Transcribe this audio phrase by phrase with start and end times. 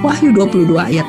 [0.00, 1.04] Wahyu 22 ayat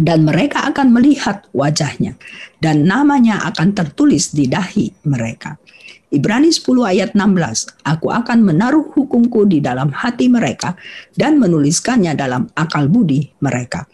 [0.00, 2.16] Dan mereka akan melihat wajahnya,
[2.64, 5.60] dan namanya akan tertulis di dahi mereka.
[6.08, 10.72] Ibrani 10 ayat 16, Aku akan menaruh hukumku di dalam hati mereka
[11.12, 13.84] dan menuliskannya dalam akal budi mereka.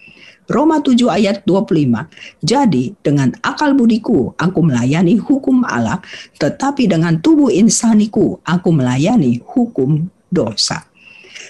[0.46, 2.06] Roma 7 ayat 25,
[2.46, 5.98] Jadi dengan akal budiku aku melayani hukum Allah,
[6.38, 10.87] tetapi dengan tubuh insaniku aku melayani hukum dosa.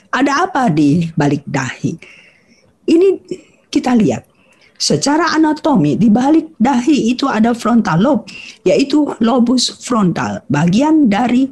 [0.09, 1.93] Ada apa di balik dahi?
[2.89, 3.09] Ini
[3.69, 4.25] kita lihat.
[4.79, 8.31] Secara anatomi di balik dahi itu ada frontal lobe,
[8.63, 11.51] yaitu lobus frontal, bagian dari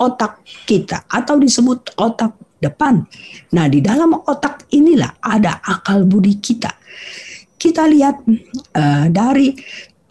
[0.00, 3.04] otak kita atau disebut otak depan.
[3.52, 6.72] Nah, di dalam otak inilah ada akal budi kita.
[7.60, 8.24] Kita lihat
[8.72, 9.52] uh, dari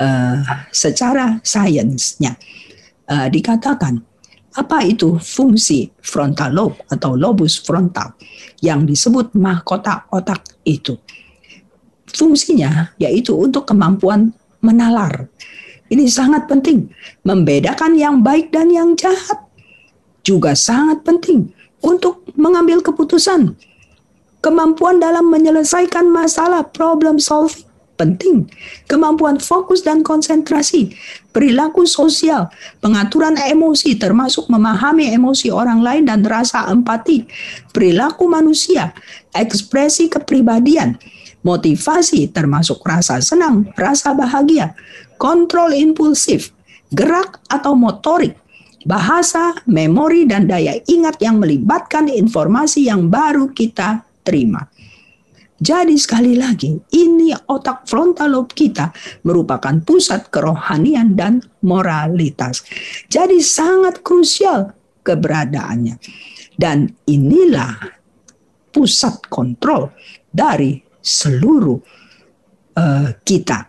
[0.02, 2.38] uh, secara sainsnya
[3.10, 4.15] uh, dikatakan
[4.56, 8.16] apa itu fungsi frontal lobe atau lobus frontal
[8.64, 10.96] yang disebut mahkota otak itu?
[12.08, 14.32] Fungsinya yaitu untuk kemampuan
[14.64, 15.28] menalar.
[15.92, 16.90] Ini sangat penting,
[17.28, 19.44] membedakan yang baik dan yang jahat.
[20.26, 23.54] Juga sangat penting untuk mengambil keputusan.
[24.42, 27.65] Kemampuan dalam menyelesaikan masalah problem solving
[27.96, 28.48] penting.
[28.86, 30.94] Kemampuan fokus dan konsentrasi,
[31.32, 37.28] perilaku sosial, pengaturan emosi termasuk memahami emosi orang lain dan rasa empati,
[37.72, 38.92] perilaku manusia,
[39.32, 41.00] ekspresi kepribadian,
[41.42, 44.76] motivasi termasuk rasa senang, rasa bahagia,
[45.16, 46.52] kontrol impulsif,
[46.92, 48.36] gerak atau motorik,
[48.86, 54.70] bahasa, memori, dan daya ingat yang melibatkan informasi yang baru kita terima.
[55.56, 58.92] Jadi sekali lagi, ini otak frontal lobe kita
[59.24, 62.68] merupakan pusat kerohanian dan moralitas.
[63.08, 65.96] Jadi sangat krusial keberadaannya.
[66.56, 67.72] Dan inilah
[68.68, 69.96] pusat kontrol
[70.28, 71.80] dari seluruh
[72.76, 73.60] uh, kita.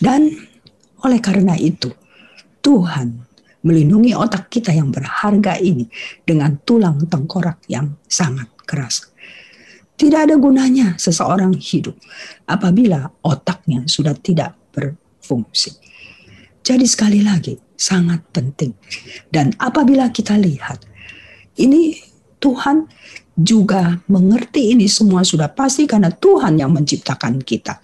[0.00, 0.32] Dan
[1.04, 1.92] oleh karena itu,
[2.64, 3.20] Tuhan
[3.68, 5.84] melindungi otak kita yang berharga ini
[6.24, 9.11] dengan tulang tengkorak yang sangat keras.
[10.02, 11.94] Tidak ada gunanya seseorang hidup
[12.50, 15.78] apabila otaknya sudah tidak berfungsi.
[16.66, 18.74] Jadi sekali lagi sangat penting.
[19.30, 20.82] Dan apabila kita lihat
[21.62, 21.94] ini
[22.42, 22.90] Tuhan
[23.38, 27.78] juga mengerti ini semua sudah pasti karena Tuhan yang menciptakan kita.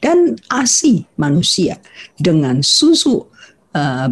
[0.00, 1.76] Dan ASI manusia
[2.16, 3.28] dengan susu
[3.76, 4.08] uh,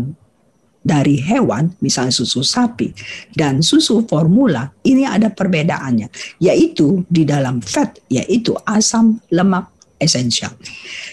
[0.81, 2.93] dari hewan, misalnya susu sapi
[3.37, 6.09] dan susu formula, ini ada perbedaannya,
[6.41, 9.69] yaitu di dalam fat, yaitu asam lemak
[10.01, 10.57] esensial.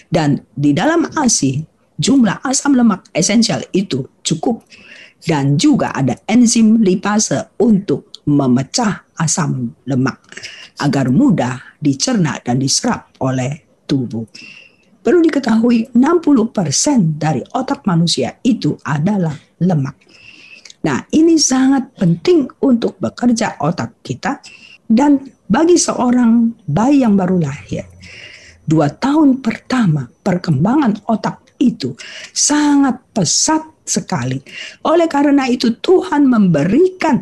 [0.08, 1.60] Dan di dalam ASI,
[2.00, 4.64] jumlah asam lemak esensial itu cukup
[5.26, 10.20] dan juga ada enzim lipase untuk memecah asam lemak
[10.78, 14.24] agar mudah dicerna dan diserap oleh tubuh.
[15.08, 19.96] Perlu diketahui 60% dari otak manusia itu adalah lemak.
[20.84, 24.36] Nah, ini sangat penting untuk bekerja otak kita
[24.84, 25.16] dan
[25.48, 27.88] bagi seorang bayi yang baru lahir.
[28.68, 31.96] Dua tahun pertama perkembangan otak itu
[32.36, 34.38] sangat pesat sekali.
[34.86, 37.18] Oleh karena itu Tuhan memberikan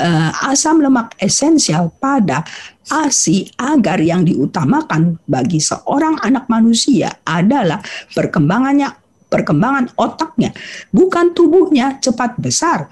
[0.00, 2.42] uh, asam lemak esensial pada
[2.88, 7.82] ASI agar yang diutamakan bagi seorang anak manusia adalah
[8.14, 10.54] perkembangannya perkembangan otaknya,
[10.94, 12.86] bukan tubuhnya cepat besar.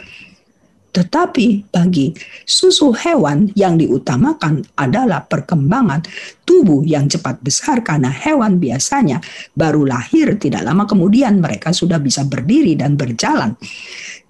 [0.94, 2.14] Tetapi bagi
[2.46, 6.06] susu hewan yang diutamakan adalah perkembangan
[6.46, 9.18] tubuh yang cepat besar karena hewan biasanya
[9.58, 13.58] baru lahir tidak lama kemudian mereka sudah bisa berdiri dan berjalan.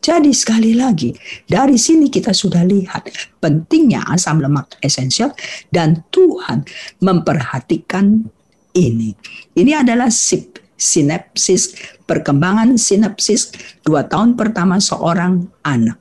[0.00, 1.12] Jadi sekali lagi,
[1.44, 3.08] dari sini kita sudah lihat
[3.40, 5.32] pentingnya asam lemak esensial
[5.68, 6.64] dan Tuhan
[7.00, 8.24] memperhatikan
[8.76, 9.16] ini.
[9.56, 11.72] Ini adalah sip, sinapsis,
[12.04, 16.00] perkembangan sinapsis dua tahun pertama seorang anak.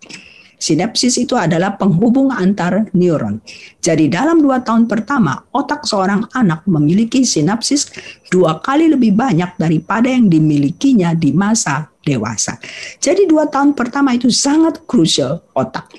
[0.64, 3.44] Sinapsis itu adalah penghubung antar neuron.
[3.84, 7.92] Jadi dalam dua tahun pertama, otak seorang anak memiliki sinapsis
[8.32, 12.56] dua kali lebih banyak daripada yang dimilikinya di masa dewasa.
[13.04, 15.92] Jadi dua tahun pertama itu sangat krusial otak.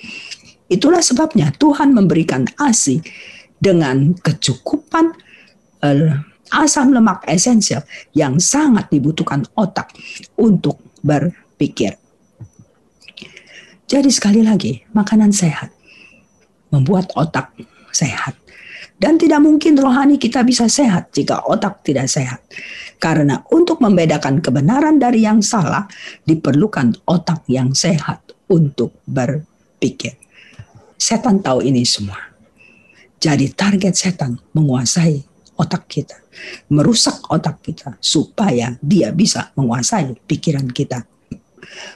[0.73, 3.05] Itulah sebabnya Tuhan memberikan ASI
[3.61, 5.13] dengan kecukupan
[5.85, 6.13] uh,
[6.57, 7.85] asam lemak esensial
[8.17, 9.93] yang sangat dibutuhkan otak
[10.41, 12.01] untuk berpikir.
[13.85, 15.75] Jadi sekali lagi, makanan sehat
[16.75, 17.55] membuat otak
[17.95, 18.35] sehat.
[18.95, 22.43] Dan tidak mungkin rohani kita bisa sehat jika otak tidak sehat.
[22.99, 25.87] Karena untuk membedakan kebenaran dari yang salah,
[26.27, 30.19] diperlukan otak yang sehat untuk berpikir.
[30.95, 32.17] Setan tahu ini semua.
[33.19, 35.21] Jadi target setan menguasai
[35.59, 36.17] otak kita,
[36.71, 41.03] merusak otak kita supaya dia bisa menguasai pikiran kita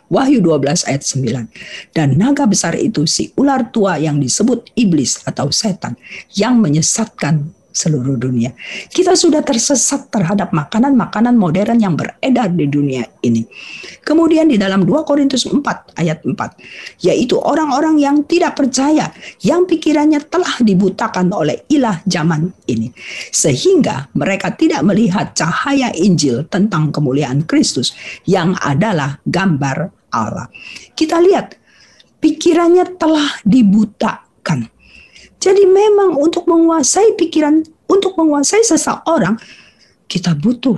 [0.08, 1.94] Wahyu 12 ayat 9.
[1.94, 5.98] Dan naga besar itu si ular tua yang disebut iblis atau setan
[6.34, 8.52] yang menyesatkan seluruh dunia.
[8.90, 13.46] Kita sudah tersesat terhadap makanan-makanan modern yang beredar di dunia ini.
[14.02, 15.60] Kemudian di dalam 2 Korintus 4
[16.00, 19.12] ayat 4, yaitu orang-orang yang tidak percaya,
[19.44, 22.88] yang pikirannya telah dibutakan oleh ilah zaman ini.
[23.30, 27.92] Sehingga mereka tidak melihat cahaya Injil tentang kemuliaan Kristus
[28.24, 30.48] yang adalah gambar Allah.
[30.96, 31.54] Kita lihat,
[32.18, 34.27] pikirannya telah dibutakan
[35.38, 39.38] jadi memang untuk menguasai pikiran, untuk menguasai seseorang,
[40.10, 40.74] kita butuh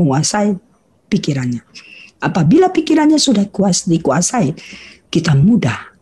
[0.00, 0.56] menguasai
[1.12, 1.60] pikirannya.
[2.24, 4.56] Apabila pikirannya sudah kuas dikuasai,
[5.12, 5.92] kita mudah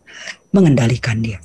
[0.55, 1.43] mengendalikan dia.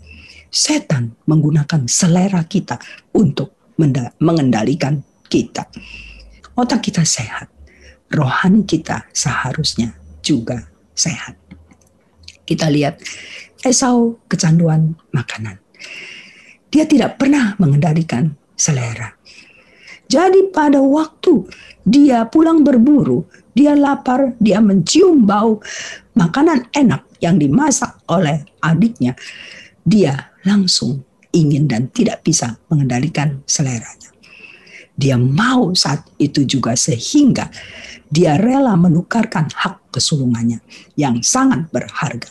[0.53, 2.77] Setan menggunakan selera kita
[3.18, 3.74] untuk
[4.21, 5.68] mengendalikan kita.
[6.56, 7.51] Otak kita sehat,
[8.13, 10.63] rohani kita seharusnya juga
[10.95, 11.36] sehat.
[12.45, 13.01] Kita lihat
[13.65, 15.57] Esau kecanduan makanan.
[16.75, 19.16] Dia tidak pernah mengendalikan selera.
[20.12, 21.48] Jadi pada waktu
[21.88, 23.24] dia pulang berburu,
[23.56, 25.63] dia lapar, dia mencium bau
[26.19, 29.16] makanan enak yang dimasak oleh adiknya.
[29.88, 31.00] Dia langsung
[31.31, 34.12] ingin dan tidak bisa mengendalikan seleranya.
[35.00, 37.48] Dia mau saat itu juga sehingga
[38.09, 40.61] dia rela menukarkan hak kesulungannya
[40.99, 42.29] yang sangat berharga.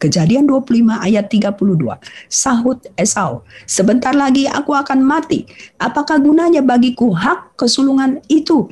[0.00, 1.98] Kejadian 25 ayat 32.
[2.30, 5.44] Sahut Esau, sebentar lagi aku akan mati.
[5.76, 8.70] Apakah gunanya bagiku hak kesulungan itu?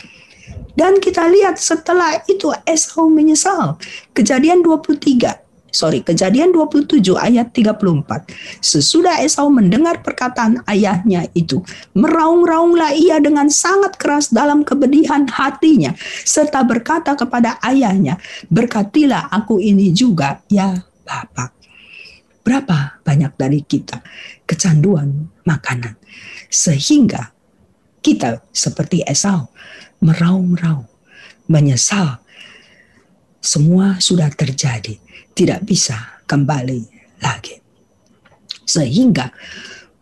[0.78, 3.76] Dan kita lihat setelah itu Esau menyesal.
[4.14, 8.28] Kejadian 23 sorry, kejadian 27 ayat 34.
[8.60, 11.60] Sesudah Esau mendengar perkataan ayahnya itu,
[11.92, 15.92] meraung-raunglah ia dengan sangat keras dalam kebedihan hatinya,
[16.24, 18.16] serta berkata kepada ayahnya,
[18.48, 20.72] berkatilah aku ini juga, ya
[21.04, 21.56] Bapak.
[22.44, 24.00] Berapa banyak dari kita
[24.48, 26.00] kecanduan makanan,
[26.48, 27.36] sehingga
[28.00, 29.52] kita seperti Esau,
[30.00, 30.88] meraung-raung,
[31.44, 32.24] menyesal,
[33.44, 34.96] semua sudah terjadi
[35.38, 36.82] tidak bisa kembali
[37.22, 37.54] lagi.
[38.66, 39.30] Sehingga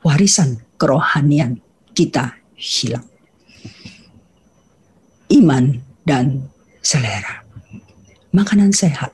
[0.00, 1.60] warisan kerohanian
[1.92, 3.04] kita hilang.
[5.28, 6.48] Iman dan
[6.80, 7.44] selera.
[8.32, 9.12] Makanan sehat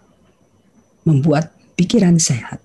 [1.03, 2.63] membuat pikiran sehat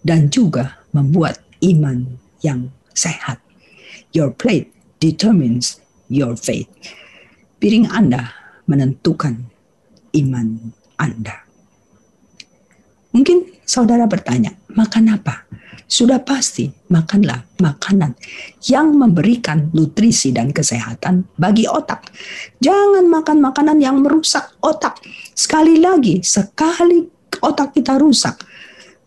[0.00, 3.44] dan juga membuat iman yang sehat.
[4.16, 6.70] Your plate determines your faith.
[7.60, 8.32] Piring Anda
[8.64, 9.52] menentukan
[10.16, 11.47] iman Anda.
[13.12, 15.48] Mungkin saudara bertanya, makan apa?
[15.88, 18.12] Sudah pasti makanlah makanan
[18.68, 22.12] yang memberikan nutrisi dan kesehatan bagi otak.
[22.60, 25.00] Jangan makan makanan yang merusak otak.
[25.32, 27.08] Sekali lagi, sekali
[27.40, 28.36] otak kita rusak,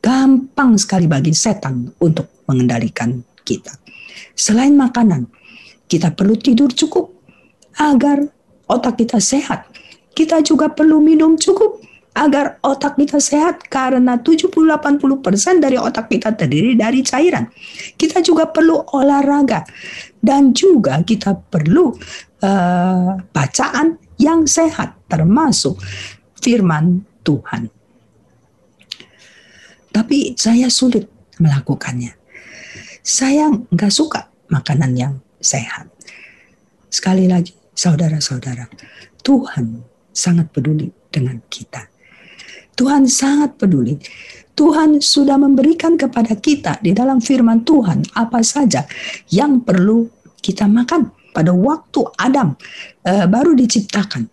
[0.02, 3.78] gampang sekali bagi setan untuk mengendalikan kita.
[4.34, 5.30] Selain makanan,
[5.86, 7.14] kita perlu tidur cukup
[7.78, 8.26] agar
[8.66, 9.70] otak kita sehat.
[10.18, 11.81] Kita juga perlu minum cukup
[12.12, 17.48] agar otak kita sehat karena 70-80% dari otak kita terdiri dari cairan.
[17.96, 19.64] Kita juga perlu olahraga
[20.20, 21.96] dan juga kita perlu
[22.44, 25.80] uh, bacaan yang sehat termasuk
[26.44, 27.72] firman Tuhan.
[29.92, 31.08] Tapi saya sulit
[31.40, 32.16] melakukannya.
[33.02, 35.88] Saya nggak suka makanan yang sehat.
[36.92, 38.68] Sekali lagi, saudara-saudara,
[39.24, 41.91] Tuhan sangat peduli dengan kita
[42.76, 44.00] Tuhan sangat peduli.
[44.52, 48.86] Tuhan sudah memberikan kepada kita di dalam firman Tuhan apa saja
[49.32, 50.06] yang perlu
[50.44, 52.54] kita makan pada waktu Adam
[53.08, 54.28] uh, baru diciptakan.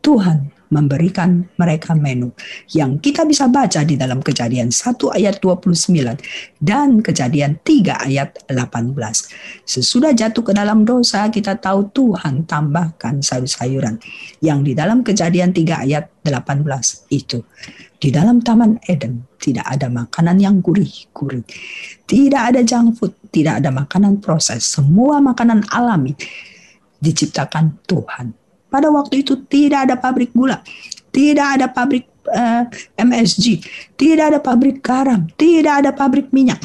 [0.00, 2.32] Tuhan memberikan mereka menu
[2.72, 8.94] yang kita bisa baca di dalam kejadian 1 ayat 29 dan kejadian 3 ayat 18.
[9.64, 13.98] Sesudah jatuh ke dalam dosa kita tahu Tuhan tambahkan sayur-sayuran
[14.44, 16.64] yang di dalam kejadian 3 ayat 18
[17.10, 17.42] itu.
[17.98, 21.42] Di dalam Taman Eden tidak ada makanan yang gurih-gurih.
[22.06, 24.62] Tidak ada junk food, tidak ada makanan proses.
[24.62, 26.14] Semua makanan alami
[27.02, 28.37] diciptakan Tuhan
[28.68, 30.60] pada waktu itu tidak ada pabrik gula,
[31.12, 33.64] tidak ada pabrik uh, eh, MSG,
[33.96, 36.60] tidak ada pabrik garam, tidak ada pabrik minyak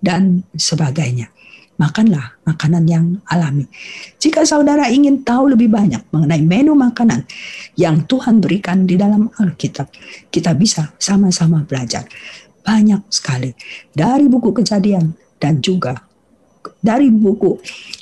[0.00, 1.32] dan sebagainya.
[1.76, 3.68] Makanlah makanan yang alami.
[4.16, 7.28] Jika saudara ingin tahu lebih banyak mengenai menu makanan
[7.76, 9.92] yang Tuhan berikan di dalam Alkitab,
[10.32, 12.08] kita bisa sama-sama belajar
[12.64, 13.52] banyak sekali
[13.92, 16.00] dari buku Kejadian dan juga
[16.80, 17.60] dari buku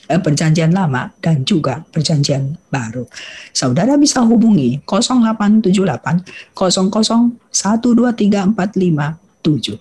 [0.09, 3.09] Perjanjian Lama dan juga Perjanjian Baru.
[3.57, 9.81] Saudara bisa hubungi 0878 00 123457.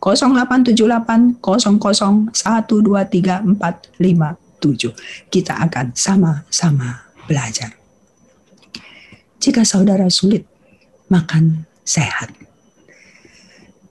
[0.00, 5.30] 0878 00 123457.
[5.30, 7.76] Kita akan sama-sama belajar.
[9.40, 10.44] Jika saudara sulit
[11.08, 12.28] makan sehat,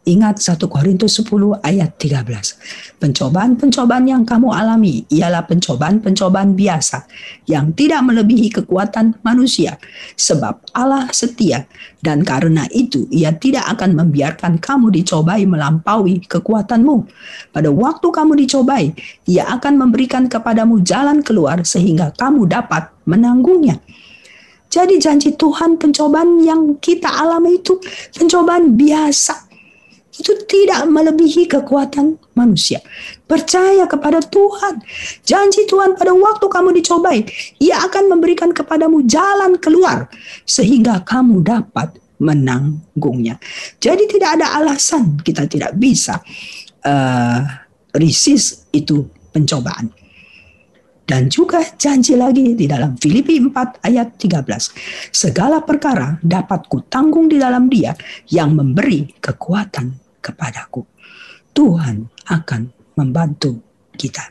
[0.09, 2.97] Ingat 1 Korintus 10 ayat 13.
[2.97, 7.05] Pencobaan-pencobaan yang kamu alami ialah pencobaan-pencobaan biasa
[7.45, 9.77] yang tidak melebihi kekuatan manusia.
[10.17, 11.69] Sebab Allah setia
[12.01, 17.05] dan karena itu ia tidak akan membiarkan kamu dicobai melampaui kekuatanmu.
[17.53, 18.89] Pada waktu kamu dicobai,
[19.29, 23.77] ia akan memberikan kepadamu jalan keluar sehingga kamu dapat menanggungnya.
[24.73, 27.77] Jadi janji Tuhan pencobaan yang kita alami itu
[28.13, 29.49] pencobaan biasa
[30.19, 32.83] itu tidak melebihi kekuatan manusia.
[33.23, 34.83] Percaya kepada Tuhan.
[35.23, 37.23] Janji Tuhan pada waktu kamu dicobai,
[37.63, 40.11] Ia akan memberikan kepadamu jalan keluar
[40.43, 43.39] sehingga kamu dapat menanggungnya.
[43.79, 46.19] Jadi tidak ada alasan kita tidak bisa
[46.83, 47.39] uh,
[47.95, 49.95] resist itu pencobaan.
[51.09, 55.09] Dan juga janji lagi di dalam Filipi 4 ayat 13.
[55.09, 57.97] Segala perkara dapat kutanggung di dalam dia
[58.29, 60.86] yang memberi kekuatan kepadaku.
[61.57, 62.62] Tuhan akan
[62.95, 63.57] membantu
[63.98, 64.29] kita.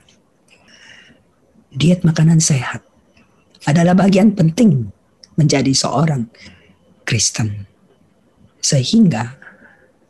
[1.74, 2.86] Diet makanan sehat
[3.68, 4.88] adalah bagian penting
[5.36, 6.30] menjadi seorang
[7.04, 7.68] Kristen.
[8.58, 9.38] Sehingga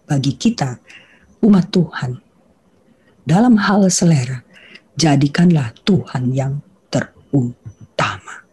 [0.09, 0.81] bagi kita
[1.45, 2.11] umat Tuhan
[3.29, 4.41] dalam hal selera
[4.99, 6.59] jadikanlah Tuhan yang
[6.91, 8.49] terutama.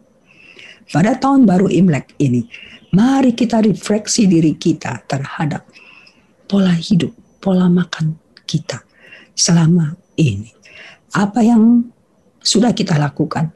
[0.86, 2.46] Pada tahun baru Imlek ini,
[2.94, 5.66] mari kita refleksi diri kita terhadap
[6.46, 7.12] pola hidup,
[7.46, 8.18] pola makan
[8.50, 8.82] kita
[9.38, 10.50] selama ini.
[11.14, 11.86] Apa yang
[12.42, 13.54] sudah kita lakukan,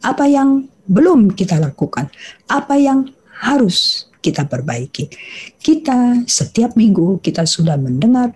[0.00, 2.08] apa yang belum kita lakukan,
[2.48, 3.12] apa yang
[3.44, 5.12] harus kita perbaiki.
[5.60, 8.32] Kita setiap minggu kita sudah mendengar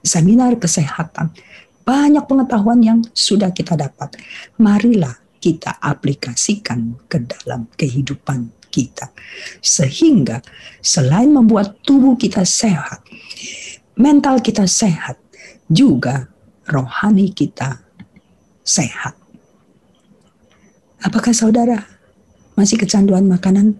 [0.00, 1.34] seminar kesehatan.
[1.84, 4.16] Banyak pengetahuan yang sudah kita dapat.
[4.56, 9.12] Marilah kita aplikasikan ke dalam kehidupan kita.
[9.60, 10.40] Sehingga
[10.80, 13.04] selain membuat tubuh kita sehat,
[13.94, 15.18] mental kita sehat,
[15.70, 16.28] juga
[16.66, 17.82] rohani kita
[18.64, 19.14] sehat.
[21.04, 21.84] Apakah saudara
[22.56, 23.76] masih kecanduan makanan?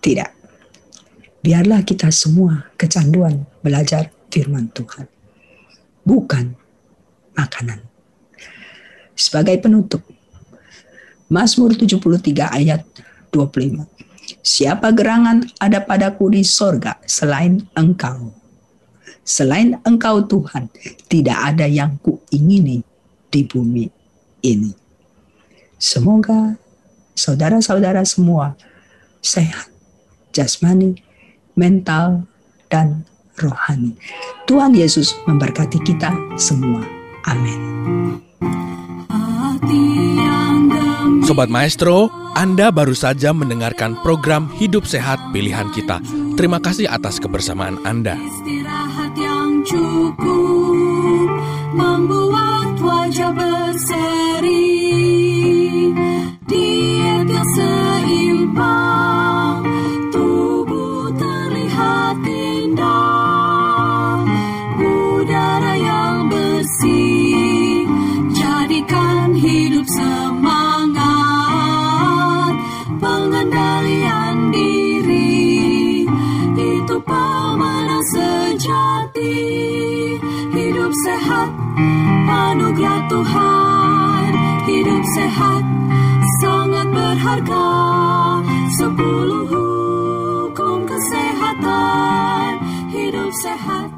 [0.00, 0.30] Tidak.
[1.44, 5.06] Biarlah kita semua kecanduan belajar firman Tuhan.
[6.08, 6.56] Bukan
[7.36, 7.84] makanan.
[9.12, 10.00] Sebagai penutup,
[11.28, 12.80] Mazmur 73 ayat
[13.28, 13.84] 25.
[14.48, 18.32] Siapa gerangan ada padaku di sorga selain engkau.
[19.20, 20.72] Selain engkau Tuhan,
[21.04, 22.80] tidak ada yang kuingini
[23.28, 23.84] di bumi
[24.40, 24.72] ini.
[25.76, 26.56] Semoga
[27.12, 28.56] saudara-saudara semua
[29.20, 29.68] sehat,
[30.32, 30.96] jasmani,
[31.52, 32.24] mental,
[32.72, 33.04] dan
[33.36, 34.00] rohani.
[34.48, 36.08] Tuhan Yesus memberkati kita
[36.40, 36.80] semua.
[37.28, 37.60] Amin.
[41.28, 45.98] Sobat Maestro, Anda baru saja mendengarkan program Hidup Sehat Pilihan Kita.
[46.38, 48.14] Terima kasih atas kebersamaan Anda.
[82.38, 84.30] Anugerah Tuhan.
[84.68, 85.64] Hidup sehat
[86.38, 87.70] sangat berharga.
[88.78, 92.50] Sepuluh hukum kesehatan.
[92.94, 93.97] Hidup sehat